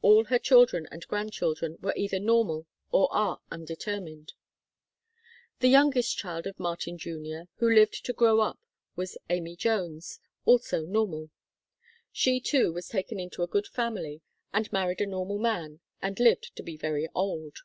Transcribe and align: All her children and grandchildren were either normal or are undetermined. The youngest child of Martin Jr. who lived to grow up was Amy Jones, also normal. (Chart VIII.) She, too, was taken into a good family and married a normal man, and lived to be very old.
All 0.00 0.24
her 0.24 0.38
children 0.38 0.88
and 0.90 1.06
grandchildren 1.08 1.76
were 1.82 1.92
either 1.94 2.18
normal 2.18 2.66
or 2.90 3.06
are 3.12 3.38
undetermined. 3.50 4.32
The 5.60 5.68
youngest 5.68 6.16
child 6.16 6.46
of 6.46 6.58
Martin 6.58 6.96
Jr. 6.96 7.50
who 7.56 7.70
lived 7.70 8.02
to 8.06 8.14
grow 8.14 8.40
up 8.40 8.58
was 8.96 9.18
Amy 9.28 9.56
Jones, 9.56 10.20
also 10.46 10.86
normal. 10.86 11.24
(Chart 11.26 11.32
VIII.) 11.32 12.12
She, 12.12 12.40
too, 12.40 12.72
was 12.72 12.88
taken 12.88 13.20
into 13.20 13.42
a 13.42 13.46
good 13.46 13.66
family 13.66 14.22
and 14.54 14.72
married 14.72 15.02
a 15.02 15.06
normal 15.06 15.36
man, 15.36 15.80
and 16.00 16.18
lived 16.18 16.56
to 16.56 16.62
be 16.62 16.78
very 16.78 17.06
old. 17.14 17.58